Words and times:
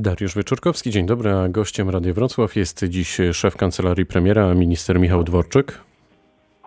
Dariusz 0.00 0.34
Wieczorkowski, 0.34 0.90
dzień 0.90 1.06
dobry. 1.06 1.32
A 1.32 1.48
gościem 1.48 1.90
Radia 1.90 2.12
Wrocław 2.12 2.56
jest 2.56 2.84
dziś 2.84 3.18
szef 3.32 3.56
kancelarii 3.56 4.06
premiera, 4.06 4.54
minister 4.54 5.00
Michał 5.00 5.24
Dworczyk. 5.24 5.80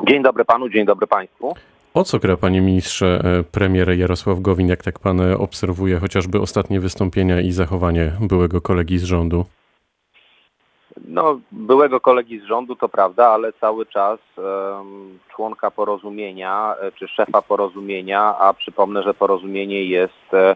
Dzień 0.08 0.24
dobry 0.24 0.46
panu, 0.46 0.70
dzień 0.70 0.86
dobry 0.86 1.08
państwu. 1.08 1.54
O 1.94 2.04
co 2.04 2.20
gra, 2.20 2.38
panie 2.38 2.62
ministrze, 2.62 3.22
e, 3.24 3.44
premier 3.44 4.00
Jarosław 4.00 4.40
Gowin, 4.40 4.68
jak 4.68 4.84
tak 4.84 5.00
pan 5.00 5.22
obserwuje 5.38 6.00
chociażby 6.00 6.42
ostatnie 6.42 6.80
wystąpienia 6.80 7.42
i 7.42 7.52
zachowanie 7.52 8.12
byłego 8.22 8.62
kolegi 8.62 8.98
z 8.98 9.04
rządu? 9.04 9.46
No, 11.08 11.40
byłego 11.52 12.00
kolegi 12.00 12.40
z 12.40 12.44
rządu 12.44 12.76
to 12.76 12.90
prawda, 12.90 13.28
ale 13.28 13.54
cały 13.54 13.86
czas 13.86 14.20
um, 14.38 15.20
członka 15.36 15.72
porozumienia 15.72 16.76
e, 16.82 16.92
czy 16.92 17.08
szefa 17.08 17.42
porozumienia, 17.42 18.36
a 18.40 18.54
przypomnę, 18.54 19.04
że 19.04 19.14
porozumienie 19.14 19.86
jest 19.86 20.34
e, 20.34 20.56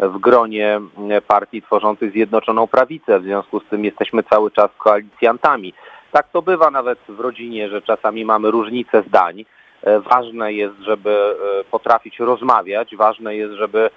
w 0.00 0.18
gronie 0.18 0.80
partii 1.28 1.62
tworzących 1.62 2.12
Zjednoczoną 2.12 2.66
Prawicę, 2.66 3.20
w 3.20 3.22
związku 3.22 3.60
z 3.60 3.64
tym 3.70 3.84
jesteśmy 3.84 4.22
cały 4.22 4.50
czas 4.50 4.70
koalicjantami. 4.78 5.74
Tak 6.12 6.28
to 6.32 6.42
bywa 6.42 6.70
nawet 6.70 6.98
w 7.08 7.20
rodzinie, 7.20 7.68
że 7.68 7.82
czasami 7.82 8.24
mamy 8.24 8.50
różnice 8.50 9.02
zdań. 9.02 9.44
E, 9.82 10.00
ważne 10.00 10.52
jest, 10.52 10.74
żeby 10.78 11.36
potrafić 11.70 12.18
rozmawiać, 12.18 12.96
ważne 12.96 13.36
jest, 13.36 13.54
żeby 13.54 13.90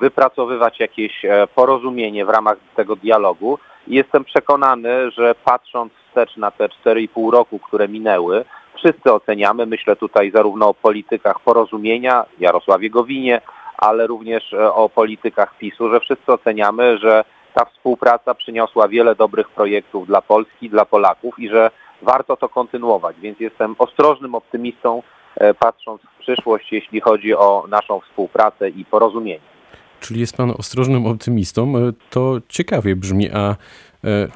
wypracowywać 0.00 0.80
jakieś 0.80 1.22
porozumienie 1.54 2.24
w 2.24 2.28
ramach 2.28 2.56
tego 2.76 2.96
dialogu. 2.96 3.58
Jestem 3.86 4.24
przekonany, 4.24 5.10
że 5.10 5.34
patrząc 5.44 5.92
wstecz 5.92 6.36
na 6.36 6.50
te 6.50 6.68
4,5 6.68 7.32
roku, 7.32 7.58
które 7.58 7.88
minęły, 7.88 8.44
wszyscy 8.74 9.12
oceniamy, 9.12 9.66
myślę 9.66 9.96
tutaj 9.96 10.30
zarówno 10.30 10.68
o 10.68 10.74
politykach 10.74 11.40
porozumienia, 11.40 12.24
Jarosławie 12.38 12.90
Gowinie, 12.90 13.40
ale 13.82 14.06
również 14.06 14.52
e, 14.52 14.74
o 14.74 14.88
politykach 14.88 15.58
PiSu, 15.58 15.90
że 15.90 16.00
wszyscy 16.00 16.32
oceniamy, 16.32 16.98
że 16.98 17.24
ta 17.54 17.64
współpraca 17.64 18.34
przyniosła 18.34 18.88
wiele 18.88 19.14
dobrych 19.14 19.48
projektów 19.48 20.06
dla 20.06 20.22
Polski, 20.22 20.70
dla 20.70 20.84
Polaków 20.84 21.38
i 21.38 21.48
że 21.48 21.70
warto 22.02 22.36
to 22.36 22.48
kontynuować. 22.48 23.16
Więc 23.20 23.40
jestem 23.40 23.74
ostrożnym 23.78 24.34
optymistą, 24.34 25.02
e, 25.36 25.54
patrząc 25.54 26.02
w 26.02 26.18
przyszłość, 26.18 26.72
jeśli 26.72 27.00
chodzi 27.00 27.34
o 27.34 27.64
naszą 27.68 28.00
współpracę 28.00 28.68
i 28.68 28.84
porozumienie 28.84 29.51
czyli 30.02 30.20
jest 30.20 30.36
pan 30.36 30.50
ostrożnym 30.50 31.06
optymistą. 31.06 31.76
E, 31.76 31.92
to 32.10 32.36
ciekawie 32.48 32.96
brzmi, 32.96 33.30
a 33.30 33.50
e, 33.50 33.56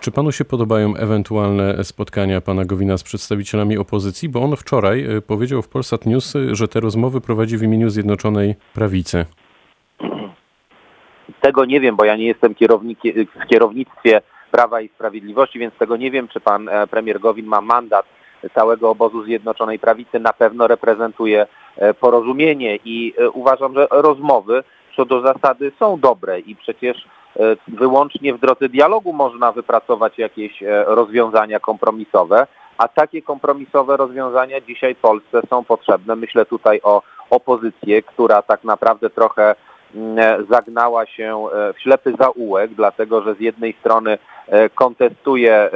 czy 0.01 0.11
panu 0.11 0.33
się 0.33 0.45
podobają 0.45 0.97
ewentualne 0.97 1.85
spotkania 1.85 2.41
pana 2.41 2.65
Gowina 2.65 2.99
z 2.99 3.03
przedstawicielami 3.03 3.79
opozycji? 3.79 4.29
Bo 4.29 4.43
on 4.43 4.57
wczoraj 4.57 5.17
e, 5.17 5.21
powiedział 5.21 5.63
w 5.63 5.69
Polsat 5.69 6.07
News, 6.07 6.35
że 6.53 6.69
te 6.69 6.81
rozmowy 6.81 7.21
prowadzi 7.21 7.59
w 7.59 7.63
imieniu 7.63 7.91
Zjednoczonej 7.91 8.55
Prawicy. 8.75 9.27
Tego 11.41 11.65
nie 11.65 11.81
wiem, 11.81 11.97
bo 11.97 12.05
ja 12.05 12.17
nie 12.17 12.27
jestem 12.27 12.55
w 12.55 13.47
kierownictwie 13.49 14.23
Prawa 14.51 14.81
i 14.81 14.89
Sprawiedliwości, 14.89 15.59
więc 15.59 15.75
tego 15.75 15.97
nie 15.97 16.11
wiem, 16.11 16.29
czy 16.29 16.41
pan 16.41 16.71
premier 16.91 17.21
Gowin 17.21 17.47
ma 17.47 17.61
mandat 17.61 18.07
całego 18.55 18.91
obozu 18.91 19.25
Zjednoczonej 19.25 19.79
Prawicy. 19.79 20.21
Na 20.21 20.33
pewno 20.33 20.67
reprezentuje 20.67 21.47
porozumienie 22.01 22.79
i 22.85 23.15
uważam, 23.33 23.75
że 23.75 23.87
rozmowy 23.91 24.63
co 24.97 25.05
do 25.05 25.21
zasady 25.21 25.73
są 25.79 26.01
dobre 26.01 26.41
i 26.41 26.57
przecież 26.57 27.07
e, 27.37 27.57
wyłącznie 27.69 28.35
w 28.35 28.41
drodze 28.41 28.69
dialogu 28.69 29.13
można 29.13 29.53
wypracować 29.53 30.19
jakieś 30.19 30.63
e, 30.63 30.85
rozwiązania 30.85 31.61
kompromisowe, 31.61 32.47
a 32.79 32.89
takie 32.89 33.23
kompromisowe 33.23 33.97
rozwiązania 33.97 34.61
dzisiaj 34.61 34.95
Polsce 34.95 35.41
są 35.51 35.65
potrzebne. 35.65 36.17
Myślę 36.17 36.47
tutaj 36.47 36.81
o 36.83 37.03
opozycję, 37.31 38.03
która 38.03 38.43
tak 38.43 38.65
naprawdę 38.65 39.11
trochę 39.11 39.55
mm, 39.95 40.19
e, 40.19 40.45
zagnała 40.51 41.07
się 41.07 41.45
w 41.77 41.81
ślepy 41.81 42.15
zaułek, 42.19 42.75
dlatego 42.75 43.23
że 43.23 43.35
z 43.35 43.41
jednej 43.41 43.73
strony 43.81 44.19
kontestuje 44.75 45.71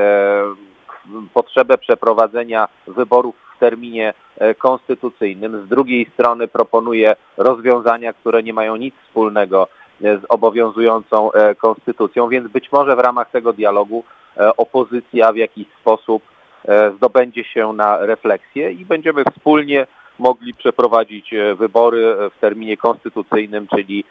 potrzebę 1.34 1.78
przeprowadzenia 1.78 2.68
wyborów 2.86 3.49
terminie 3.60 4.14
e, 4.38 4.54
konstytucyjnym. 4.54 5.66
Z 5.66 5.68
drugiej 5.68 6.10
strony 6.14 6.48
proponuje 6.48 7.16
rozwiązania, 7.36 8.12
które 8.12 8.42
nie 8.42 8.52
mają 8.52 8.76
nic 8.76 8.94
wspólnego 9.06 9.68
e, 10.02 10.18
z 10.18 10.22
obowiązującą 10.28 11.32
e, 11.32 11.54
konstytucją, 11.54 12.28
więc 12.28 12.48
być 12.48 12.72
może 12.72 12.96
w 12.96 12.98
ramach 12.98 13.30
tego 13.30 13.52
dialogu 13.52 14.04
opozycja 14.56 15.32
w 15.32 15.36
jakiś 15.36 15.66
sposób 15.80 16.22
zdobędzie 16.96 17.44
się 17.44 17.72
na 17.72 17.98
refleksję 18.06 18.72
i 18.72 18.84
będziemy 18.84 19.24
wspólnie 19.24 19.86
mogli 20.20 20.54
przeprowadzić 20.54 21.34
wybory 21.58 22.16
w 22.36 22.40
terminie 22.40 22.76
konstytucyjnym, 22.76 23.66
czyli 23.66 24.04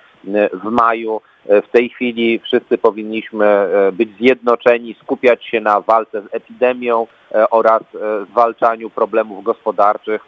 w 0.53 0.64
maju. 0.64 1.22
W 1.46 1.68
tej 1.72 1.90
chwili 1.90 2.40
wszyscy 2.40 2.78
powinniśmy 2.78 3.46
e, 3.46 3.92
być 3.92 4.09
zjednoczeni, 4.18 4.96
skupiać 5.02 5.46
się 5.46 5.62
na 5.62 5.81
walce 5.81 6.22
z 6.22 6.25
epidemią 6.31 7.08
e, 7.31 7.50
oraz 7.50 7.81
e, 7.81 8.25
zwalczaniu 8.31 8.90
problemów 8.90 9.44
gospodarczych, 9.44 10.22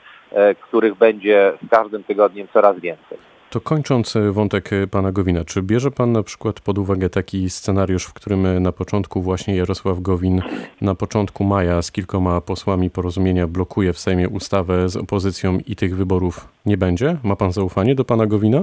których 0.61 0.95
będzie 0.95 1.53
z 1.65 1.69
każdym 1.69 2.03
tygodniem 2.03 2.47
coraz 2.53 2.79
więcej. 2.79 3.30
To 3.51 3.61
kończąc 3.61 4.17
wątek 4.31 4.69
pana 4.91 5.11
Gowina, 5.11 5.45
czy 5.45 5.61
bierze 5.61 5.91
pan 5.91 6.11
na 6.11 6.23
przykład 6.23 6.59
pod 6.59 6.77
uwagę 6.77 7.09
taki 7.09 7.49
scenariusz, 7.49 8.05
w 8.05 8.13
którym 8.13 8.63
na 8.63 8.71
początku 8.71 9.21
właśnie 9.21 9.55
Jarosław 9.55 9.99
Gowin 9.99 10.41
na 10.81 10.95
początku 10.95 11.43
maja 11.43 11.81
z 11.81 11.91
kilkoma 11.91 12.41
posłami 12.41 12.89
porozumienia 12.89 13.47
blokuje 13.47 13.93
w 13.93 13.99
Sejmie 13.99 14.29
ustawę 14.29 14.89
z 14.89 14.97
opozycją 14.97 15.57
i 15.67 15.75
tych 15.75 15.95
wyborów 15.95 16.47
nie 16.65 16.77
będzie? 16.77 17.17
Ma 17.23 17.35
pan 17.35 17.51
zaufanie 17.51 17.95
do 17.95 18.05
pana 18.05 18.25
Gowina? 18.25 18.61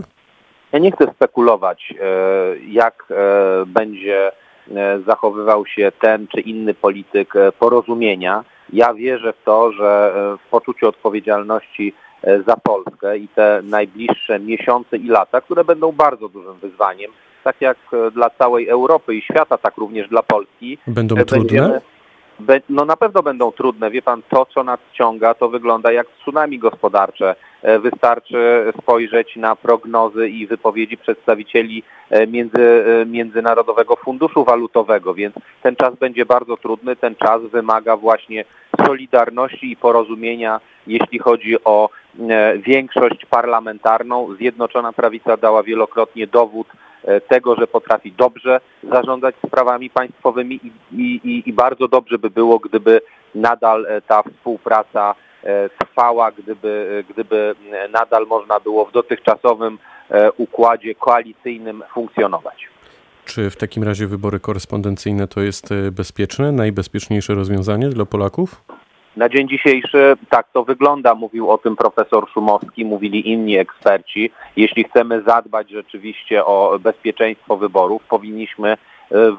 Ja 0.72 0.78
nie 0.78 0.92
chcę 0.92 1.06
spekulować, 1.14 1.94
e, 2.00 2.58
jak 2.58 3.04
e, 3.10 3.66
będzie 3.66 4.32
e, 4.76 5.00
zachowywał 5.06 5.66
się 5.66 5.92
ten 6.00 6.28
czy 6.28 6.40
inny 6.40 6.74
polityk 6.74 7.34
porozumienia. 7.58 8.44
Ja 8.72 8.94
wierzę 8.94 9.32
w 9.32 9.44
to, 9.44 9.72
że 9.72 10.12
w 10.46 10.50
poczuciu 10.50 10.88
odpowiedzialności 10.88 11.94
za 12.46 12.56
Polskę 12.56 13.18
i 13.18 13.28
te 13.28 13.60
najbliższe 13.62 14.40
miesiące 14.40 14.96
i 14.96 15.08
lata, 15.08 15.40
które 15.40 15.64
będą 15.64 15.92
bardzo 15.92 16.28
dużym 16.28 16.54
wyzwaniem, 16.54 17.10
tak 17.44 17.56
jak 17.60 17.78
dla 18.12 18.30
całej 18.30 18.68
Europy 18.68 19.14
i 19.14 19.22
świata, 19.22 19.58
tak 19.58 19.76
również 19.76 20.08
dla 20.08 20.22
Polski. 20.22 20.78
Będą 20.86 21.16
trudne? 21.16 21.80
No 22.68 22.84
na 22.84 22.96
pewno 22.96 23.22
będą 23.22 23.52
trudne. 23.52 23.90
Wie 23.90 24.02
pan, 24.02 24.22
to 24.30 24.46
co 24.46 24.64
nas 24.64 24.80
ciąga, 24.92 25.34
to 25.34 25.48
wygląda 25.48 25.92
jak 25.92 26.06
tsunami 26.20 26.58
gospodarcze. 26.58 27.34
E, 27.62 27.78
wystarczy 27.78 28.72
spojrzeć 28.82 29.36
na 29.36 29.56
prognozy 29.56 30.28
i 30.28 30.46
wypowiedzi 30.46 30.96
przedstawicieli 30.96 31.82
e, 32.10 32.26
między, 32.26 32.84
e, 33.02 33.06
Międzynarodowego 33.06 33.96
Funduszu 33.96 34.44
Walutowego, 34.44 35.14
więc 35.14 35.34
ten 35.62 35.76
czas 35.76 35.94
będzie 35.94 36.26
bardzo 36.26 36.56
trudny. 36.56 36.96
Ten 36.96 37.16
czas 37.16 37.42
wymaga 37.42 37.96
właśnie 37.96 38.44
solidarności 38.86 39.72
i 39.72 39.76
porozumienia, 39.76 40.60
jeśli 40.86 41.18
chodzi 41.18 41.64
o 41.64 41.90
większość 42.66 43.26
parlamentarną. 43.26 44.34
Zjednoczona 44.36 44.92
Prawica 44.92 45.36
dała 45.36 45.62
wielokrotnie 45.62 46.26
dowód 46.26 46.66
tego, 47.28 47.56
że 47.56 47.66
potrafi 47.66 48.12
dobrze 48.12 48.60
zarządzać 48.92 49.34
sprawami 49.46 49.90
państwowymi 49.90 50.60
i, 50.64 50.72
i, 51.24 51.48
i 51.48 51.52
bardzo 51.52 51.88
dobrze 51.88 52.18
by 52.18 52.30
było, 52.30 52.58
gdyby 52.58 53.00
nadal 53.34 53.86
ta 54.06 54.22
współpraca 54.22 55.14
E, 55.44 55.68
trwała, 55.78 56.32
gdyby, 56.32 57.04
gdyby 57.10 57.54
nadal 57.92 58.26
można 58.26 58.60
było 58.60 58.86
w 58.86 58.92
dotychczasowym 58.92 59.78
e, 60.10 60.32
układzie 60.32 60.94
koalicyjnym 60.94 61.82
funkcjonować. 61.94 62.68
Czy 63.24 63.50
w 63.50 63.56
takim 63.56 63.82
razie 63.82 64.06
wybory 64.06 64.40
korespondencyjne 64.40 65.28
to 65.28 65.40
jest 65.40 65.72
e, 65.72 65.90
bezpieczne, 65.90 66.52
najbezpieczniejsze 66.52 67.34
rozwiązanie 67.34 67.88
dla 67.88 68.06
Polaków? 68.06 68.62
Na 69.18 69.28
dzień 69.28 69.48
dzisiejszy 69.48 70.16
tak 70.30 70.46
to 70.52 70.64
wygląda, 70.64 71.14
mówił 71.14 71.50
o 71.50 71.58
tym 71.58 71.76
profesor 71.76 72.30
Szumowski, 72.30 72.84
mówili 72.84 73.30
inni 73.30 73.58
eksperci. 73.58 74.30
Jeśli 74.56 74.84
chcemy 74.84 75.22
zadbać 75.22 75.70
rzeczywiście 75.70 76.44
o 76.44 76.78
bezpieczeństwo 76.80 77.56
wyborów, 77.56 78.02
powinniśmy 78.08 78.76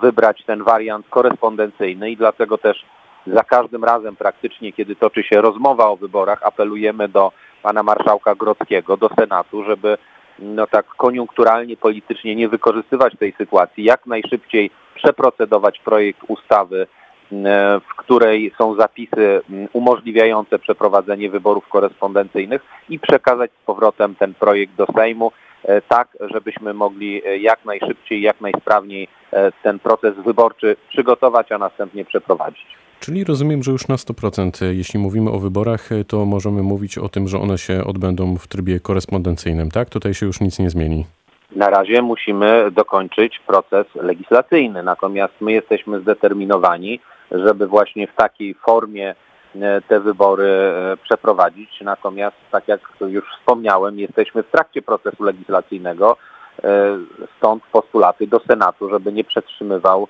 wybrać 0.02 0.44
ten 0.46 0.64
wariant 0.64 1.10
korespondencyjny 1.10 2.12
i 2.12 2.18
dlatego 2.18 2.58
też 2.58 2.86
za 3.28 3.44
każdym 3.44 3.84
razem 3.84 4.16
praktycznie, 4.16 4.74
kiedy 4.74 4.96
toczy 4.96 5.24
się 5.24 5.42
rozmowa 5.42 5.88
o 5.88 5.98
wyborach, 5.98 6.44
apelujemy 6.44 7.08
do 7.08 7.32
pana 7.64 7.84
marszałka 7.84 8.36
Grodzkiego, 8.36 8.98
do 8.98 9.10
Senatu, 9.20 9.64
żeby 9.64 9.98
no 10.40 10.68
tak 10.68 10.86
koniunkturalnie, 10.86 11.78
politycznie 11.78 12.36
nie 12.36 12.50
wykorzystywać 12.50 13.14
tej 13.20 13.34
sytuacji, 13.38 13.84
jak 13.84 14.06
najszybciej 14.06 14.72
przeprocedować 14.96 15.80
projekt 15.80 16.20
ustawy, 16.28 16.88
w 17.90 17.96
której 17.98 18.54
są 18.58 18.76
zapisy 18.76 19.42
umożliwiające 19.74 20.60
przeprowadzenie 20.60 21.30
wyborów 21.30 21.68
korespondencyjnych 21.68 22.62
i 22.90 23.00
przekazać 23.00 23.52
z 23.52 23.66
powrotem 23.66 24.16
ten 24.16 24.34
projekt 24.34 24.76
do 24.76 24.86
Sejmu, 24.96 25.32
e, 25.64 25.82
tak 25.82 26.18
żebyśmy 26.34 26.74
mogli 26.74 27.22
e, 27.26 27.38
jak 27.38 27.66
najszybciej, 27.66 28.22
jak 28.22 28.42
najsprawniej 28.42 29.08
e, 29.32 29.52
ten 29.64 29.80
proces 29.80 30.16
wyborczy 30.26 30.76
przygotować, 30.90 31.52
a 31.52 31.58
następnie 31.58 32.06
przeprowadzić. 32.06 32.66
Czyli 33.00 33.24
rozumiem, 33.24 33.64
że 33.64 33.72
już 33.72 33.88
na 33.88 33.96
100%, 33.96 34.66
jeśli 34.66 35.00
mówimy 35.00 35.32
o 35.32 35.40
wyborach, 35.40 35.90
to 36.08 36.26
możemy 36.26 36.64
mówić 36.64 36.98
o 36.98 37.10
tym, 37.10 37.28
że 37.28 37.40
one 37.40 37.58
się 37.58 37.84
odbędą 37.84 38.36
w 38.38 38.48
trybie 38.48 38.80
korespondencyjnym, 38.80 39.72
tak? 39.72 39.90
Tutaj 39.90 40.14
się 40.14 40.26
już 40.26 40.42
nic 40.42 40.60
nie 40.60 40.70
zmieni. 40.70 41.06
Na 41.56 41.70
razie 41.70 42.02
musimy 42.02 42.72
dokończyć 42.72 43.40
proces 43.48 43.88
legislacyjny, 43.96 44.84
natomiast 44.84 45.34
my 45.42 45.52
jesteśmy 45.52 46.00
zdeterminowani, 46.00 47.00
żeby 47.32 47.68
właśnie 47.68 48.08
w 48.08 48.16
takiej 48.16 48.54
formie 48.54 49.16
e, 49.56 49.82
te 49.82 50.00
wybory 50.00 50.48
e, 50.48 50.98
przeprowadzić. 50.98 51.82
Natomiast, 51.82 52.38
tak 52.52 52.68
jak 52.68 52.82
już 53.02 53.24
wspomniałem, 53.40 54.00
jesteśmy 54.00 54.44
w 54.44 54.52
trakcie 54.52 54.82
procesu 54.82 55.24
legislacyjnego, 55.24 56.18
e, 56.64 56.98
stąd 57.38 57.64
postulaty 57.72 58.28
do 58.28 58.40
Senatu, 58.40 58.90
żeby 58.90 59.14
nie 59.14 59.24
przetrzymywał 59.24 60.08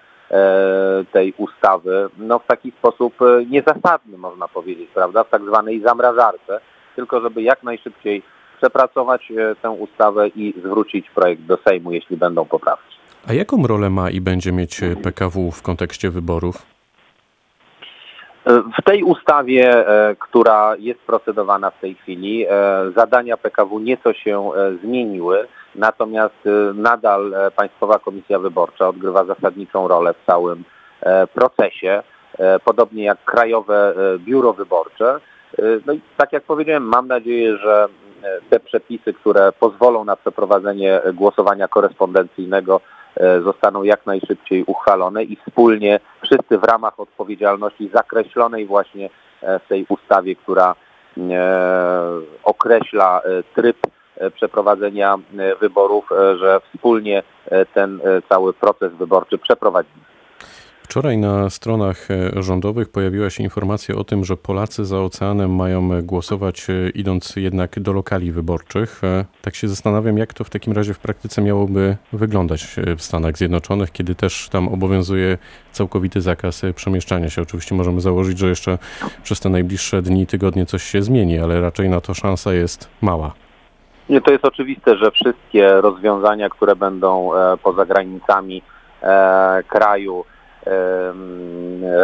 tej 1.11 1.33
ustawy 1.37 2.09
no, 2.17 2.39
w 2.39 2.47
taki 2.47 2.71
sposób 2.71 3.13
niezasadny, 3.49 4.17
można 4.17 4.47
powiedzieć, 4.47 4.89
prawda, 4.93 5.23
w 5.23 5.29
tak 5.29 5.41
zwanej 5.41 5.81
zamrażarce, 5.81 6.59
tylko 6.95 7.21
żeby 7.21 7.41
jak 7.41 7.63
najszybciej 7.63 8.23
przepracować 8.57 9.31
tę 9.61 9.69
ustawę 9.69 10.27
i 10.27 10.53
zwrócić 10.65 11.09
projekt 11.09 11.41
do 11.41 11.57
Sejmu, 11.67 11.91
jeśli 11.91 12.17
będą 12.17 12.45
poprawki. 12.45 12.95
A 13.27 13.33
jaką 13.33 13.67
rolę 13.67 13.89
ma 13.89 14.09
i 14.09 14.21
będzie 14.21 14.51
mieć 14.51 14.81
PKW 15.03 15.51
w 15.51 15.61
kontekście 15.61 16.09
wyborów? 16.09 16.78
W 18.49 18.83
tej 18.83 19.03
ustawie, 19.03 19.87
e, 19.87 20.15
która 20.19 20.75
jest 20.79 20.99
procedowana 20.99 21.71
w 21.71 21.79
tej 21.79 21.95
chwili, 21.95 22.45
e, 22.45 22.49
zadania 22.95 23.37
PKW 23.37 23.79
nieco 23.79 24.13
się 24.13 24.51
e, 24.53 24.75
zmieniły, 24.83 25.47
natomiast 25.75 26.35
nadal 26.73 27.33
Państwowa 27.55 27.99
Komisja 27.99 28.39
Wyborcza 28.39 28.87
odgrywa 28.87 29.25
zasadniczą 29.25 29.87
rolę 29.87 30.13
w 30.13 30.25
całym 30.25 30.63
procesie, 31.33 32.03
podobnie 32.65 33.03
jak 33.03 33.23
Krajowe 33.23 33.93
Biuro 34.19 34.53
Wyborcze. 34.53 35.19
No 35.85 35.93
i 35.93 36.01
tak 36.17 36.33
jak 36.33 36.43
powiedziałem, 36.43 36.83
mam 36.83 37.07
nadzieję, 37.07 37.57
że 37.57 37.87
te 38.49 38.59
przepisy, 38.59 39.13
które 39.13 39.51
pozwolą 39.51 40.05
na 40.05 40.15
przeprowadzenie 40.15 41.01
głosowania 41.13 41.67
korespondencyjnego 41.67 42.81
zostaną 43.43 43.83
jak 43.83 44.05
najszybciej 44.05 44.63
uchwalone 44.63 45.23
i 45.23 45.35
wspólnie 45.35 45.99
wszyscy 46.29 46.57
w 46.57 46.63
ramach 46.63 46.99
odpowiedzialności 46.99 47.89
zakreślonej 47.93 48.65
właśnie 48.65 49.09
e, 49.41 49.59
w 49.59 49.67
tej 49.67 49.85
ustawie, 49.89 50.35
która 50.35 50.75
e, 51.17 51.25
określa 52.43 53.21
tryb 53.55 53.77
przeprowadzenia 54.35 55.17
wyborów, 55.61 56.09
że 56.39 56.59
wspólnie 56.73 57.23
ten 57.73 57.99
cały 58.29 58.53
proces 58.53 58.93
wyborczy 58.93 59.37
przeprowadzimy. 59.37 60.03
Wczoraj 60.89 61.17
na 61.17 61.49
stronach 61.49 62.11
e, 62.11 62.43
rządowych 62.43 62.89
pojawiła 62.89 63.29
się 63.29 63.43
informacja 63.43 63.95
o 63.95 64.03
tym, 64.03 64.25
że 64.25 64.37
Polacy 64.37 64.85
za 64.85 64.99
oceanem 65.01 65.55
mają 65.55 66.01
głosować 66.01 66.67
e, 66.69 66.89
idąc 66.89 67.35
jednak 67.35 67.79
do 67.79 67.93
lokali 67.93 68.31
wyborczych. 68.31 69.03
E, 69.03 69.25
tak 69.41 69.55
się 69.55 69.67
zastanawiam, 69.67 70.17
jak 70.17 70.33
to 70.33 70.43
w 70.43 70.49
takim 70.49 70.73
razie 70.73 70.93
w 70.93 70.99
praktyce 70.99 71.41
miałoby 71.41 71.97
wyglądać 72.13 72.75
w 72.97 73.01
Stanach 73.01 73.37
Zjednoczonych, 73.37 73.91
kiedy 73.91 74.15
też 74.15 74.49
tam 74.49 74.67
obowiązuje 74.67 75.37
całkowity 75.71 76.21
zakaz 76.21 76.61
przemieszczania 76.75 77.29
się. 77.29 77.41
Oczywiście 77.41 77.75
możemy 77.75 78.01
założyć, 78.01 78.37
że 78.37 78.47
jeszcze 78.47 78.77
przez 79.23 79.39
te 79.39 79.49
najbliższe 79.49 80.01
dni, 80.01 80.27
tygodnie 80.27 80.65
coś 80.65 80.83
się 80.83 81.01
zmieni, 81.01 81.39
ale 81.39 81.61
raczej 81.61 81.89
na 81.89 82.01
to 82.01 82.13
szansa 82.13 82.53
jest 82.53 82.89
mała. 83.01 83.33
Nie, 84.09 84.21
to 84.21 84.31
jest 84.31 84.45
oczywiste, 84.45 84.97
że 84.97 85.11
wszystkie 85.11 85.81
rozwiązania, 85.81 86.49
które 86.49 86.75
będą 86.75 87.29
poza 87.63 87.85
granicami 87.85 88.61
kraju, 89.67 90.25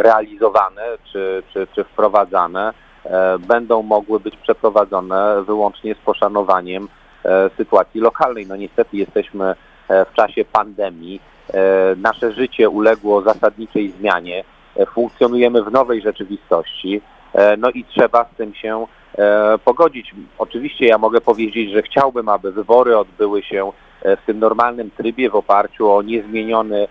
realizowane 0.02 0.82
czy, 1.12 1.44
czy, 1.54 1.68
czy 1.76 1.84
wprowadzane 1.84 2.74
e, 3.06 3.40
będą 3.40 3.82
mogły 3.84 4.20
być 4.20 4.38
przeprowadzone 4.38 5.44
wyłącznie 5.48 5.96
z 5.96 5.98
poszanowaniem 5.98 6.88
e, 7.26 7.50
sytuacji 7.58 8.02
lokalnej. 8.02 8.48
No 8.48 8.56
niestety 8.56 8.98
jesteśmy 8.98 9.56
e, 9.90 10.06
w 10.06 10.14
czasie 10.14 10.46
pandemii. 10.46 11.22
Nasze 11.98 12.32
życie 12.32 12.70
uległo 12.70 13.22
zasadniczej 13.22 13.90
zmianie. 13.90 14.44
Funkcjonujemy 14.94 15.64
w 15.64 15.72
nowej 15.72 16.02
rzeczywistości. 16.02 17.02
No 17.58 17.70
i 17.70 17.86
trzeba 17.86 18.26
z 18.34 18.38
tym 18.38 18.54
się 18.54 18.88
pogodzić. 19.66 20.16
Oczywiście 20.38 20.86
ja 20.86 20.98
mogę 20.98 21.22
powiedzieć, 21.22 21.72
że 21.72 21.82
chciałbym, 21.82 22.30
aby 22.30 22.52
wybory 22.52 22.98
odbyły 22.98 23.44
się 23.44 23.72
w 24.02 24.26
tym 24.26 24.40
normalnym 24.40 24.92
trybie 24.98 25.30
w 25.30 25.36
oparciu 25.36 25.92
o 25.92 26.02
niezmieniony 26.02 26.88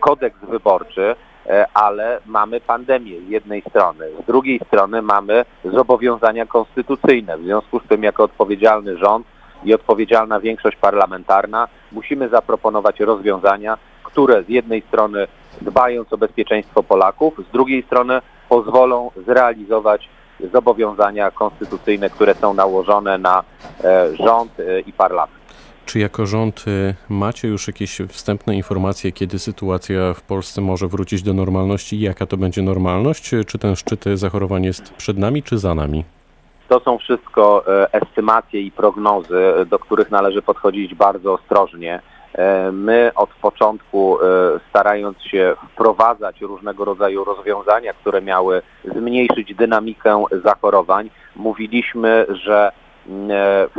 kodeks 0.00 0.38
wyborczy, 0.48 1.14
e, 1.46 1.66
ale 1.74 2.20
mamy 2.26 2.60
pandemię 2.60 3.20
z 3.20 3.28
jednej 3.28 3.62
strony, 3.70 4.04
z 4.22 4.26
drugiej 4.26 4.60
strony 4.66 5.02
mamy 5.02 5.44
zobowiązania 5.64 6.46
konstytucyjne. 6.46 7.38
W 7.38 7.42
związku 7.42 7.80
z 7.80 7.88
tym 7.88 8.02
jako 8.02 8.24
odpowiedzialny 8.24 8.96
rząd 8.96 9.26
i 9.64 9.74
odpowiedzialna 9.74 10.40
większość 10.40 10.76
parlamentarna 10.76 11.68
musimy 11.92 12.28
zaproponować 12.28 13.00
rozwiązania, 13.00 13.78
które 14.04 14.42
z 14.42 14.48
jednej 14.48 14.82
strony 14.82 15.26
dbając 15.60 16.12
o 16.12 16.18
bezpieczeństwo 16.18 16.82
Polaków, 16.82 17.34
z 17.48 17.52
drugiej 17.52 17.82
strony 17.82 18.20
pozwolą 18.48 19.10
zrealizować 19.26 20.08
zobowiązania 20.52 21.30
konstytucyjne, 21.30 22.10
które 22.10 22.34
są 22.34 22.54
nałożone 22.54 23.18
na 23.18 23.42
e, 23.84 24.16
rząd 24.16 24.52
i 24.86 24.92
parlament. 24.92 25.41
Czy 25.86 25.98
jako 25.98 26.26
rząd 26.26 26.64
y, 26.68 26.94
macie 27.08 27.48
już 27.48 27.66
jakieś 27.66 27.98
wstępne 28.08 28.56
informacje, 28.56 29.12
kiedy 29.12 29.38
sytuacja 29.38 30.14
w 30.14 30.22
Polsce 30.22 30.60
może 30.60 30.86
wrócić 30.88 31.22
do 31.22 31.34
normalności? 31.34 32.00
Jaka 32.00 32.26
to 32.26 32.36
będzie 32.36 32.62
normalność? 32.62 33.30
Czy 33.46 33.58
ten 33.58 33.76
szczyt 33.76 34.04
zachorowań 34.14 34.64
jest 34.64 34.94
przed 34.94 35.18
nami, 35.18 35.42
czy 35.42 35.58
za 35.58 35.74
nami? 35.74 36.04
To 36.68 36.80
są 36.80 36.98
wszystko 36.98 37.64
e, 37.66 37.92
estymacje 37.92 38.60
i 38.60 38.70
prognozy, 38.70 39.42
do 39.66 39.78
których 39.78 40.10
należy 40.10 40.42
podchodzić 40.42 40.94
bardzo 40.94 41.32
ostrożnie. 41.32 42.00
E, 42.34 42.72
my 42.72 43.10
od 43.14 43.30
początku, 43.30 44.18
e, 44.22 44.26
starając 44.70 45.22
się 45.22 45.54
wprowadzać 45.72 46.40
różnego 46.40 46.84
rodzaju 46.84 47.24
rozwiązania, 47.24 47.92
które 47.92 48.22
miały 48.22 48.62
zmniejszyć 48.84 49.54
dynamikę 49.54 50.24
zachorowań, 50.44 51.10
mówiliśmy, 51.36 52.26
że 52.28 52.72
E, 52.72 52.81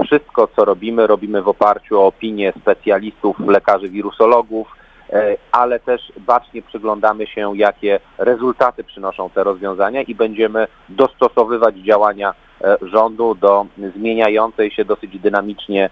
wszystko, 0.06 0.48
co 0.56 0.66
robimy, 0.66 1.08
robimy 1.08 1.42
w 1.42 1.48
oparciu 1.48 2.00
o 2.00 2.08
opinie 2.08 2.54
specjalistów, 2.62 3.40
lekarzy 3.40 3.90
wirusologów, 3.90 4.68
e, 5.10 5.38
ale 5.52 5.80
też 5.80 6.14
bacznie 6.18 6.62
przyglądamy 6.62 7.28
się, 7.28 7.58
jakie 7.58 8.00
rezultaty 8.18 8.84
przynoszą 8.84 9.30
te 9.30 9.44
rozwiązania 9.44 10.02
i 10.02 10.16
będziemy 10.16 10.68
dostosowywać 10.90 11.76
działania 11.76 12.34
e, 12.62 12.78
rządu 12.82 13.36
do 13.36 13.66
zmieniającej 13.96 14.72
się 14.72 14.86
dosyć 14.86 15.20
dynamicznie 15.20 15.90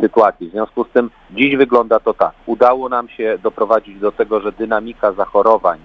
sytuacji. 0.00 0.48
W 0.48 0.52
związku 0.52 0.84
z 0.84 0.88
tym 0.88 1.10
dziś 1.30 1.56
wygląda 1.56 2.00
to 2.00 2.14
tak. 2.14 2.32
Udało 2.46 2.88
nam 2.88 3.08
się 3.08 3.38
doprowadzić 3.42 3.98
do 3.98 4.12
tego, 4.12 4.40
że 4.40 4.52
dynamika 4.52 5.12
zachorowań 5.12 5.78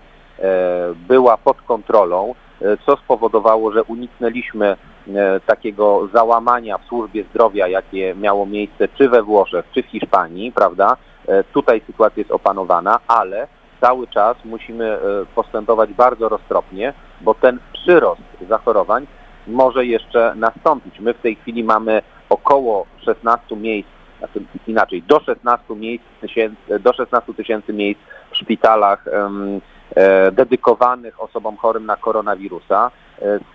była 1.07 1.37
pod 1.37 1.61
kontrolą, 1.61 2.35
co 2.85 2.97
spowodowało, 2.97 3.71
że 3.71 3.83
uniknęliśmy 3.83 4.67
E, 4.67 4.90
takiego 5.45 6.07
załamania 6.13 6.77
w 6.77 6.85
służbie 6.85 7.23
zdrowia, 7.23 7.67
jakie 7.67 8.15
miało 8.15 8.45
miejsce 8.45 8.87
czy 8.87 9.09
we 9.09 9.23
Włoszech, 9.23 9.65
czy 9.73 9.83
w 9.83 9.85
Hiszpanii, 9.85 10.51
prawda? 10.51 10.97
E, 11.27 11.43
tutaj 11.43 11.81
sytuacja 11.87 12.19
jest 12.19 12.31
opanowana, 12.31 12.99
ale 13.07 13.47
cały 13.81 14.07
czas 14.07 14.37
musimy 14.45 14.85
e, 14.85 14.99
postępować 15.35 15.93
bardzo 15.93 16.29
roztropnie, 16.29 16.93
bo 17.21 17.33
ten 17.33 17.59
przyrost 17.73 18.21
zachorowań 18.49 19.07
może 19.47 19.85
jeszcze 19.85 20.33
nastąpić. 20.35 20.99
My 20.99 21.13
w 21.13 21.21
tej 21.21 21.35
chwili 21.35 21.63
mamy 21.63 22.01
około 22.29 22.85
16 23.05 23.55
miejsc, 23.55 23.89
znaczy 24.19 24.41
inaczej, 24.67 25.03
do 25.03 25.19
16 25.19 25.75
miejsc, 25.75 26.03
do 26.79 26.93
16 26.93 27.33
tysięcy 27.33 27.73
miejsc 27.73 27.99
w 28.31 28.37
szpitalach 28.37 29.05
e, 29.95 30.31
dedykowanych 30.31 31.23
osobom 31.23 31.57
chorym 31.57 31.85
na 31.85 31.95
koronawirusa. 31.95 32.91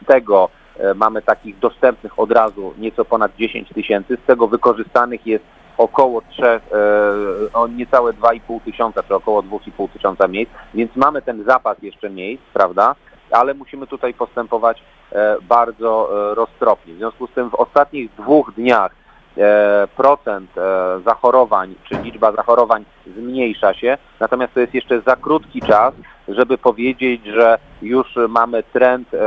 Z 0.02 0.06
tego 0.06 0.50
E, 0.50 0.65
mamy 0.94 1.22
takich 1.22 1.58
dostępnych 1.58 2.18
od 2.18 2.32
razu 2.32 2.74
nieco 2.78 3.04
ponad 3.04 3.36
10 3.36 3.68
tysięcy, 3.68 4.18
z 4.22 4.26
tego 4.26 4.48
wykorzystanych 4.48 5.26
jest 5.26 5.44
około 5.78 6.22
3, 6.22 6.42
e, 6.42 6.60
o 7.52 7.66
niecałe 7.68 8.12
2,5 8.12 8.60
tysiąca, 8.64 9.02
czy 9.02 9.14
około 9.14 9.42
2,5 9.42 9.88
tysiąca 9.92 10.28
miejsc, 10.28 10.52
więc 10.74 10.96
mamy 10.96 11.22
ten 11.22 11.44
zapas 11.44 11.82
jeszcze 11.82 12.10
miejsc, 12.10 12.42
prawda, 12.52 12.94
ale 13.30 13.54
musimy 13.54 13.86
tutaj 13.86 14.14
postępować 14.14 14.82
e, 15.12 15.36
bardzo 15.42 16.08
roztropnie. 16.34 16.94
W 16.94 16.98
związku 16.98 17.26
z 17.26 17.30
tym 17.30 17.50
w 17.50 17.54
ostatnich 17.54 18.10
dwóch 18.14 18.52
dniach 18.56 19.05
procent 19.96 20.50
zachorowań, 21.04 21.74
czy 21.88 21.94
liczba 22.02 22.32
zachorowań 22.32 22.84
zmniejsza 23.16 23.74
się, 23.74 23.98
natomiast 24.20 24.54
to 24.54 24.60
jest 24.60 24.74
jeszcze 24.74 25.00
za 25.00 25.16
krótki 25.16 25.62
czas, 25.62 25.94
żeby 26.28 26.58
powiedzieć, 26.58 27.20
że 27.24 27.58
już 27.82 28.18
mamy 28.28 28.62
trend 28.62 29.14
e, 29.14 29.18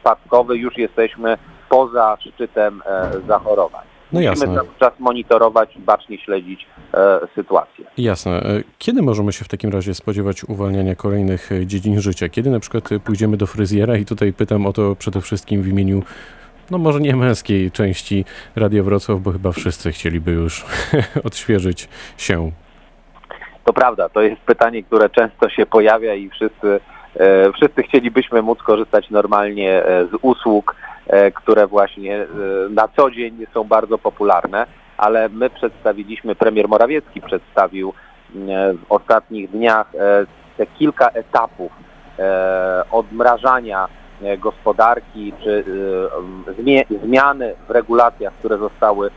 spadkowy, 0.00 0.56
już 0.56 0.78
jesteśmy 0.78 1.38
poza 1.68 2.16
szczytem 2.20 2.82
e, 2.86 3.10
zachorowań. 3.28 3.86
No 4.12 4.20
Musimy 4.20 4.24
jasne. 4.24 4.54
cały 4.54 4.68
czas 4.80 4.92
monitorować 4.98 5.76
i 5.76 5.80
bacznie 5.80 6.18
śledzić 6.18 6.66
e, 6.94 7.18
sytuację. 7.34 7.84
Jasne. 7.98 8.42
Kiedy 8.78 9.02
możemy 9.02 9.32
się 9.32 9.44
w 9.44 9.48
takim 9.48 9.70
razie 9.70 9.94
spodziewać 9.94 10.44
uwalniania 10.44 10.94
kolejnych 10.94 11.50
dziedzin 11.66 12.00
życia? 12.00 12.28
Kiedy 12.28 12.50
na 12.50 12.60
przykład 12.60 12.88
pójdziemy 13.04 13.36
do 13.36 13.46
fryzjera 13.46 13.96
i 13.96 14.04
tutaj 14.04 14.32
pytam 14.32 14.66
o 14.66 14.72
to 14.72 14.96
przede 14.96 15.20
wszystkim 15.20 15.62
w 15.62 15.68
imieniu 15.68 16.02
no 16.70 16.78
może 16.78 17.00
nie 17.00 17.16
męskiej 17.16 17.70
części 17.70 18.24
Radio 18.56 18.84
Wrocław, 18.84 19.20
bo 19.20 19.32
chyba 19.32 19.52
wszyscy 19.52 19.92
chcieliby 19.92 20.32
już 20.32 20.66
odświeżyć 21.26 21.88
się. 22.16 22.50
To 23.64 23.72
prawda, 23.72 24.08
to 24.08 24.22
jest 24.22 24.40
pytanie, 24.40 24.82
które 24.82 25.10
często 25.10 25.48
się 25.48 25.66
pojawia 25.66 26.14
i 26.14 26.28
wszyscy, 26.28 26.80
e, 27.16 27.52
wszyscy 27.52 27.82
chcielibyśmy 27.82 28.42
móc 28.42 28.58
korzystać 28.62 29.10
normalnie 29.10 29.84
e, 29.84 30.06
z 30.06 30.10
usług, 30.22 30.76
e, 31.06 31.30
które 31.30 31.66
właśnie 31.66 32.26
na 32.70 32.88
co 32.88 33.10
dzień 33.10 33.46
są 33.54 33.64
bardzo 33.64 33.98
popularne, 33.98 34.66
ale 34.96 35.28
my 35.28 35.50
przedstawiliśmy, 35.50 36.34
premier 36.34 36.68
Morawiecki 36.68 37.20
przedstawił 37.20 37.92
w 38.74 38.84
ostatnich 38.88 39.50
dniach 39.50 39.92
te 40.56 40.66
kilka 40.66 41.08
etapów 41.08 41.72
odmrażania 42.90 43.88
gospodarki 44.38 45.32
czy 45.42 45.64
e, 46.92 47.06
zmiany 47.06 47.54
w 47.68 47.70
regulacjach, 47.70 48.32
które 48.32 48.58
zostały 48.58 49.10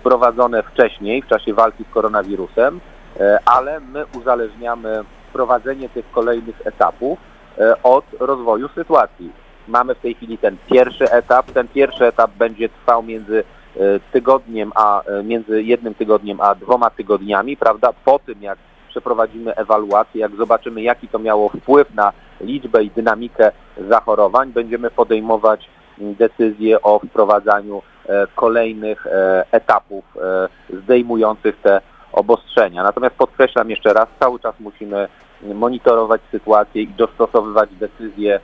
wprowadzone 0.00 0.62
wcześniej 0.62 1.22
w 1.22 1.26
czasie 1.26 1.54
walki 1.54 1.84
z 1.84 1.94
koronawirusem, 1.94 2.80
e, 3.20 3.38
ale 3.44 3.80
my 3.80 4.04
uzależniamy 4.16 5.04
wprowadzenie 5.30 5.88
tych 5.88 6.10
kolejnych 6.10 6.66
etapów 6.66 7.18
e, 7.58 7.82
od 7.82 8.04
rozwoju 8.20 8.68
sytuacji. 8.68 9.32
Mamy 9.68 9.94
w 9.94 9.98
tej 9.98 10.14
chwili 10.14 10.38
ten 10.38 10.56
pierwszy 10.70 11.10
etap. 11.10 11.50
Ten 11.52 11.68
pierwszy 11.68 12.06
etap 12.06 12.30
będzie 12.30 12.68
trwał 12.68 13.02
między 13.02 13.44
e, 13.76 13.80
tygodniem, 14.12 14.72
a 14.74 15.02
e, 15.02 15.22
między 15.22 15.62
jednym 15.62 15.94
tygodniem 15.94 16.40
a 16.40 16.54
dwoma 16.54 16.90
tygodniami, 16.90 17.56
prawda? 17.56 17.92
Po 18.04 18.18
tym 18.18 18.42
jak 18.42 18.58
przeprowadzimy 18.98 19.54
ewaluację, 19.54 20.20
jak 20.20 20.36
zobaczymy 20.36 20.82
jaki 20.82 21.08
to 21.08 21.18
miało 21.18 21.48
wpływ 21.48 21.94
na 21.94 22.12
liczbę 22.40 22.84
i 22.84 22.90
dynamikę 22.90 23.52
zachorowań, 23.88 24.52
będziemy 24.52 24.90
podejmować 24.90 25.68
m, 26.00 26.14
decyzje 26.14 26.82
o 26.82 26.98
wprowadzaniu 26.98 27.82
e, 28.08 28.26
kolejnych 28.34 29.06
e, 29.06 29.44
etapów 29.52 30.04
e, 30.16 30.48
zdejmujących 30.82 31.56
te 31.62 31.80
obostrzenia. 32.12 32.82
Natomiast 32.82 33.14
podkreślam 33.16 33.70
jeszcze 33.70 33.92
raz, 33.92 34.06
cały 34.20 34.40
czas 34.40 34.54
musimy 34.60 35.08
monitorować 35.54 36.20
sytuację 36.30 36.82
i 36.82 36.88
dostosowywać 36.88 37.70
decyzje 37.74 38.40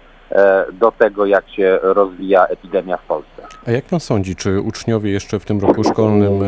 do 0.73 0.93
tego, 0.93 1.27
jak 1.27 1.49
się 1.49 1.79
rozwija 1.83 2.47
epidemia 2.47 2.97
w 2.97 3.03
Polsce. 3.03 3.43
A 3.67 3.71
jak 3.71 3.85
pan 3.85 4.01
sądzi, 4.01 4.37
czy 4.37 4.61
uczniowie 4.61 5.11
jeszcze 5.11 5.39
w 5.41 5.45
tym 5.45 5.61
roku 5.61 5.85
szkolnym 5.85 6.41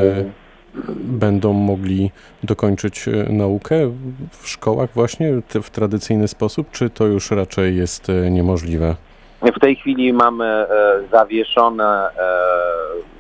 będą 0.99 1.53
mogli 1.53 2.11
dokończyć 2.43 3.09
e, 3.09 3.33
naukę 3.33 3.77
w 4.31 4.49
szkołach 4.49 4.91
właśnie 4.95 5.33
w 5.63 5.71
tradycyjny 5.71 6.29
sposób, 6.29 6.71
czy 6.71 6.91
to 6.91 7.05
już 7.05 7.31
raczej 7.31 7.77
jest 7.77 8.11
e, 8.11 8.31
niemożliwe? 8.31 8.95
W 9.43 9.61
tej 9.61 9.77
chwili 9.77 10.13
mamy 10.13 10.45
e, 10.45 10.67
zawieszone 11.13 12.09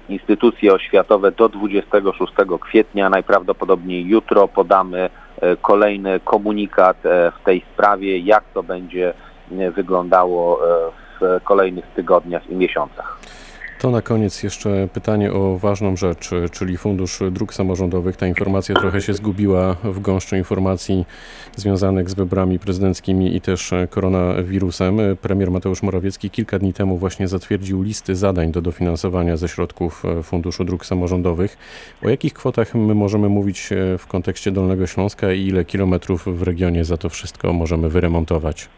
instytucje 0.09 0.73
oświatowe 0.73 1.33
do 1.33 1.49
26 1.49 2.33
kwietnia. 2.61 3.11
Najprawdopodobniej 3.11 4.07
jutro 4.07 4.49
podamy 4.49 5.11
kolejny 5.63 6.21
komunikat 6.21 6.97
w 7.41 7.45
tej 7.45 7.65
sprawie, 7.73 8.19
jak 8.19 8.45
to 8.55 8.63
będzie 8.63 9.15
wyglądało 9.51 10.61
w 11.21 11.41
kolejnych 11.45 11.85
tygodniach 11.87 12.51
i 12.51 12.55
miesiącach. 12.55 13.16
To 13.87 13.90
na 13.90 14.02
koniec 14.02 14.43
jeszcze 14.43 14.88
pytanie 14.93 15.33
o 15.33 15.59
ważną 15.59 15.97
rzecz, 15.97 16.31
czyli 16.52 16.76
Fundusz 16.76 17.21
Dróg 17.31 17.55
Samorządowych. 17.55 18.16
Ta 18.16 18.26
informacja 18.26 18.75
trochę 18.75 19.02
się 19.02 19.14
zgubiła 19.14 19.75
w 19.85 20.00
gąszczu 20.00 20.37
informacji 20.37 21.05
związanych 21.57 22.11
z 22.11 22.14
wyborami 22.14 22.59
prezydenckimi 22.59 23.37
i 23.37 23.40
też 23.40 23.75
koronawirusem. 23.90 24.99
Premier 25.21 25.50
Mateusz 25.50 25.83
Morawiecki 25.83 26.31
kilka 26.31 26.59
dni 26.59 26.73
temu 26.73 26.99
właśnie 26.99 27.28
zatwierdził 27.28 27.83
listy 27.83 28.16
zadań 28.16 28.52
do 28.52 28.62
dofinansowania 28.62 29.37
ze 29.37 29.49
środków 29.49 30.02
Funduszu 30.23 30.64
Dróg 30.64 30.87
Samorządowych. 30.87 31.57
O 32.02 32.09
jakich 32.09 32.35
kwotach 32.35 32.75
my 32.75 32.95
możemy 32.95 33.28
mówić 33.28 33.71
w 33.99 34.07
kontekście 34.07 34.52
Dolnego 34.52 34.87
Śląska 34.87 35.33
i 35.33 35.47
ile 35.47 35.64
kilometrów 35.64 36.38
w 36.38 36.43
regionie 36.43 36.85
za 36.85 36.97
to 36.97 37.09
wszystko 37.09 37.52
możemy 37.52 37.88
wyremontować? 37.88 38.69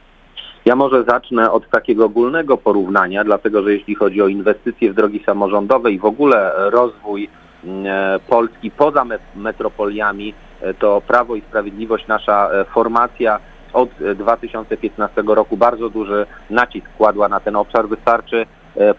Ja 0.68 0.76
może 0.76 1.04
zacznę 1.04 1.52
od 1.52 1.70
takiego 1.70 2.04
ogólnego 2.04 2.56
porównania, 2.56 3.24
dlatego 3.24 3.62
że 3.62 3.72
jeśli 3.72 3.94
chodzi 3.94 4.22
o 4.22 4.28
inwestycje 4.28 4.92
w 4.92 4.94
drogi 4.94 5.22
samorządowe 5.26 5.92
i 5.92 5.98
w 5.98 6.04
ogóle 6.04 6.52
rozwój 6.56 7.28
e, 7.64 8.20
Polski 8.28 8.70
poza 8.70 9.04
met- 9.04 9.36
metropoliami, 9.36 10.34
e, 10.60 10.74
to 10.74 11.02
Prawo 11.06 11.36
i 11.36 11.40
Sprawiedliwość, 11.40 12.06
nasza 12.06 12.50
e, 12.50 12.64
formacja 12.64 13.38
od 13.72 13.88
e, 14.00 14.14
2015 14.14 15.22
roku 15.26 15.56
bardzo 15.56 15.90
duży 15.90 16.26
nacisk 16.50 16.86
kładła 16.98 17.28
na 17.28 17.40
ten 17.40 17.56
obszar. 17.56 17.88
Wystarczy 17.88 18.46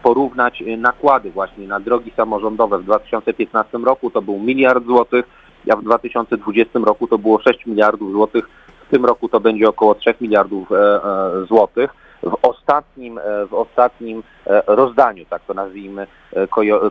porównać 0.03 0.63
nakłady 0.77 1.31
właśnie 1.31 1.67
na 1.67 1.79
drogi 1.79 2.11
samorządowe. 2.17 2.79
W 2.79 2.83
2015 2.83 3.77
roku 3.77 4.09
to 4.09 4.21
był 4.21 4.39
miliard 4.39 4.85
złotych, 4.85 5.25
a 5.71 5.75
w 5.75 5.83
2020 5.83 6.79
roku 6.79 7.07
to 7.07 7.17
było 7.17 7.41
6 7.41 7.65
miliardów 7.65 8.11
złotych. 8.11 8.49
W 8.89 8.91
tym 8.91 9.05
roku 9.05 9.29
to 9.29 9.39
będzie 9.39 9.69
około 9.69 9.95
3 9.95 10.13
miliardów 10.21 10.71
e, 10.71 10.75
e, 10.75 11.45
złotych. 11.45 11.93
W 12.23 12.37
ostatnim, 12.41 13.17
e, 13.17 13.45
w 13.45 13.53
ostatnim 13.53 14.23
rozdaniu, 14.67 15.25
tak 15.29 15.41
to 15.47 15.53
nazwijmy 15.53 16.07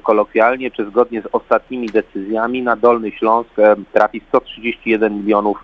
kolokwialnie, 0.03 0.71
czy 0.71 0.85
zgodnie 0.85 1.23
z 1.23 1.27
ostatnimi 1.33 1.87
decyzjami 1.87 2.63
na 2.63 2.77
Dolny 2.77 3.11
Śląsk 3.11 3.51
trafi 3.93 4.23
131 4.29 5.17
milionów 5.17 5.59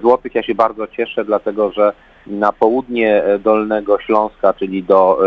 złotych. 0.00 0.34
Ja 0.34 0.42
się 0.42 0.54
bardzo 0.54 0.86
cieszę, 0.86 1.24
dlatego 1.24 1.72
że 1.72 1.92
na 2.26 2.52
południe 2.52 3.22
Dolnego 3.38 3.98
Śląska, 4.00 4.54
czyli 4.54 4.82
do, 4.82 5.18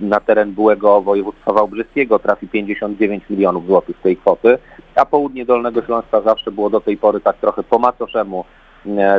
na 0.00 0.20
teren 0.20 0.52
byłego 0.52 1.02
województwa 1.02 1.52
wałbrzyskiego 1.52 2.18
trafi 2.18 2.48
59 2.48 3.24
milionów 3.30 3.66
złotych 3.66 3.96
z 3.96 4.02
tej 4.02 4.16
kwoty, 4.16 4.58
a 4.94 5.06
południe 5.06 5.44
Dolnego 5.44 5.82
Śląska 5.82 6.20
zawsze 6.20 6.50
było 6.50 6.70
do 6.70 6.80
tej 6.80 6.96
pory 6.96 7.20
tak 7.20 7.36
trochę 7.36 7.62
po 7.62 7.78
macoszemu 7.78 8.44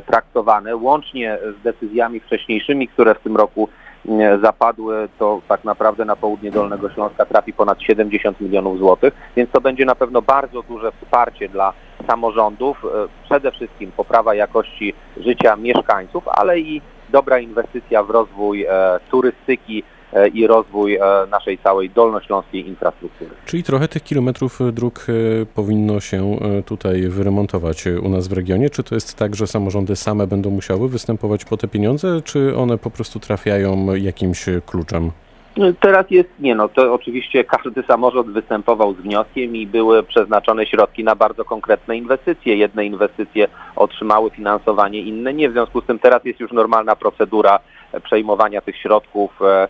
traktowane, 0.06 0.76
łącznie 0.76 1.38
z 1.60 1.64
decyzjami 1.64 2.20
wcześniejszymi, 2.20 2.88
które 2.88 3.16
w 3.16 3.20
tym 3.20 3.38
roku 3.38 3.70
e, 4.10 4.40
zapadły, 4.40 5.10
to 5.20 5.42
tak 5.48 5.64
naprawdę 5.64 6.06
na 6.06 6.16
południe 6.16 6.52
Dolnego 6.52 6.90
Śląska 6.90 7.26
trafi 7.26 7.54
ponad 7.54 7.82
70 7.82 8.42
milionów 8.42 8.78
złotych, 8.78 9.14
więc 9.36 9.52
to 9.52 9.62
będzie 9.62 9.86
na 9.86 9.96
pewno 9.96 10.22
bardzo 10.22 10.64
duże 10.64 10.92
wsparcie 10.92 11.50
dla 11.50 11.74
samorządów, 12.08 12.86
e, 12.86 12.88
przede 13.26 13.52
wszystkim 13.52 13.92
poprawa 13.92 14.36
jakości 14.36 14.94
życia 15.18 15.56
mieszkańców, 15.56 16.28
ale 16.28 16.60
i 16.60 16.82
dobra 17.10 17.40
inwestycja 17.40 18.04
w 18.04 18.10
rozwój 18.10 18.66
e, 18.66 19.00
turystyki 19.12 19.84
e, 19.84 19.97
i 20.34 20.48
rozwój 20.48 20.96
e, 20.96 21.00
naszej 21.32 21.58
całej 21.58 21.90
dolnośląskiej 21.90 22.68
infrastruktury. 22.68 23.32
Czyli 23.46 23.64
trochę 23.64 23.88
tych 23.88 24.04
kilometrów 24.04 24.62
e, 24.62 24.72
dróg 24.72 25.06
e, 25.10 25.46
powinno 25.46 26.00
się 26.00 26.40
e, 26.42 26.64
tutaj 26.64 27.02
wyremontować 27.02 27.88
e, 27.88 28.00
u 28.00 28.10
nas 28.10 28.28
w 28.28 28.34
regionie. 28.34 28.70
Czy 28.70 28.84
to 28.84 28.96
jest 28.96 29.16
tak, 29.16 29.36
że 29.36 29.48
samorządy 29.48 29.96
same 29.96 30.28
będą 30.28 30.50
musiały 30.50 30.90
występować 30.90 31.46
po 31.46 31.58
te 31.58 31.68
pieniądze, 31.68 32.22
czy 32.22 32.58
one 32.58 32.78
po 32.78 32.90
prostu 32.90 33.20
trafiają 33.20 33.96
jakimś 33.96 34.50
e, 34.50 34.62
kluczem? 34.62 35.12
Teraz 35.80 36.06
jest, 36.10 36.30
nie 36.40 36.56
no, 36.56 36.70
to 36.70 36.94
oczywiście 36.94 37.44
każdy 37.44 37.84
samorząd 37.84 38.28
występował 38.28 38.94
z 38.94 38.98
wnioskiem 38.98 39.56
i 39.56 39.68
były 39.68 40.04
przeznaczone 40.04 40.66
środki 40.66 41.04
na 41.04 41.16
bardzo 41.16 41.46
konkretne 41.46 41.98
inwestycje. 41.98 42.56
Jedne 42.56 42.86
inwestycje 42.86 43.48
otrzymały 43.76 44.30
finansowanie, 44.30 45.02
inne 45.02 45.34
nie. 45.34 45.50
W 45.50 45.52
związku 45.52 45.82
z 45.82 45.86
tym 45.86 46.00
teraz 46.00 46.26
jest 46.26 46.40
już 46.40 46.52
normalna 46.52 46.96
procedura 46.96 47.60
e, 47.92 48.00
przejmowania 48.00 48.62
tych 48.62 48.78
środków, 48.78 49.42
e, 49.42 49.46
e, 49.46 49.68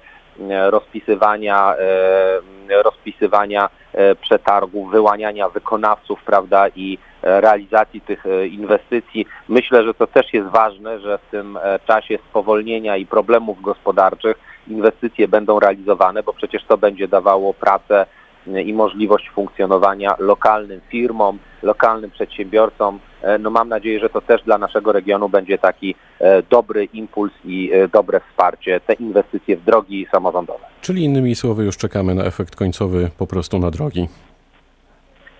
rozpisywania, 0.70 1.75
e, 1.75 2.84
rozpisywania 2.84 3.70
e, 3.94 4.15
przetargów, 4.15 4.91
wyłaniania 4.91 5.50
wykonawców, 5.50 6.24
prawda, 6.24 6.67
i 6.75 6.98
e, 7.24 7.41
realizacji 7.41 8.01
tych 8.01 8.25
e, 8.25 8.48
inwestycji. 8.48 9.25
Myślę, 9.48 9.84
że 9.84 9.94
to 9.94 10.08
też 10.08 10.34
jest 10.34 10.48
ważne, 10.48 11.00
że 11.00 11.17
w 11.17 11.32
tym 11.32 11.58
e, 11.58 11.79
czasie 11.88 12.17
spowolnienia 12.29 12.98
i 12.98 13.06
problemów 13.06 13.62
gospodarczych 13.62 14.38
inwestycje 14.67 15.27
będą 15.27 15.60
realizowane, 15.60 16.24
bo 16.24 16.34
przecież 16.34 16.63
to 16.63 16.77
będzie 16.77 17.08
dawało 17.08 17.53
pracę 17.53 18.01
e, 18.01 18.08
i 18.56 18.74
możliwość 18.74 19.30
funkcjonowania 19.30 20.16
lokalnym 20.20 20.82
firmom, 20.89 21.39
lokalnym 21.63 22.12
przedsiębiorcom. 22.12 23.00
E, 23.22 23.38
No 23.38 23.50
mam 23.50 23.70
nadzieję, 23.70 24.00
że 24.00 24.10
to 24.10 24.22
też 24.22 24.44
dla 24.44 24.58
naszego 24.58 24.92
regionu 24.92 25.30
będzie 25.30 25.58
taki 25.58 25.96
e, 26.20 26.44
dobry 26.44 26.86
impuls 26.86 27.34
i 27.46 27.72
e, 27.74 27.88
dobre 27.88 28.20
wsparcie, 28.30 28.80
te 28.80 28.94
inwestycje 28.94 29.58
w 29.58 29.63
drogi 29.63 30.08
samorządowe. 30.12 30.63
Czyli 30.82 31.04
innymi 31.04 31.36
słowy, 31.36 31.63
już 31.63 31.77
czekamy 31.77 32.16
na 32.16 32.24
efekt 32.24 32.56
końcowy 32.56 33.10
po 33.18 33.27
prostu 33.27 33.60
na 33.60 33.72
drogi. 33.72 34.08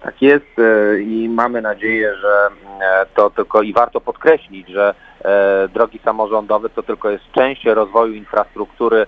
Tak 0.04 0.22
jest 0.22 0.46
i 1.00 1.30
mamy 1.30 1.62
nadzieję, 1.62 2.16
że 2.22 2.50
to 3.16 3.30
tylko 3.30 3.62
i 3.62 3.74
warto 3.74 4.02
podkreślić, 4.02 4.68
że 4.70 4.94
drogi 5.74 6.00
samorządowe 6.06 6.70
to 6.70 6.84
tylko 6.84 7.10
jest 7.10 7.24
część 7.32 7.66
rozwoju 7.66 8.14
infrastruktury, 8.14 9.06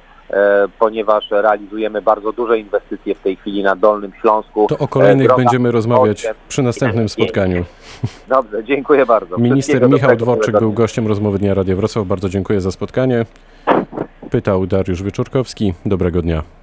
ponieważ 0.80 1.32
realizujemy 1.32 2.02
bardzo 2.02 2.32
duże 2.32 2.60
inwestycje 2.60 3.16
w 3.16 3.20
tej 3.20 3.36
chwili 3.36 3.64
na 3.64 3.76
Dolnym 3.76 4.12
Śląsku. 4.22 4.68
To 4.70 4.78
o 4.78 4.88
kolejnych 4.88 5.28
droga 5.28 5.44
będziemy 5.44 5.72
rozmawiać 5.72 6.28
przy 6.48 6.62
następnym 6.62 7.10
spotkaniu. 7.10 7.66
Dobrze, 8.28 8.64
dziękuję 8.64 9.06
bardzo. 9.06 9.38
Minister 9.38 9.90
Michał 9.90 10.16
Dworczyk 10.16 10.60
był 10.60 10.74
gościem 10.74 11.08
rozmowy 11.08 11.40
Dnia 11.40 11.54
Radia 11.54 11.76
Wrocław. 11.76 12.08
Bardzo 12.08 12.30
dziękuję 12.30 12.62
za 12.62 12.72
spotkanie. 12.72 13.26
Pytał 14.30 14.66
Dariusz 14.66 15.04
Wyczorkowski. 15.04 15.74
Dobrego 15.86 16.22
dnia. 16.22 16.59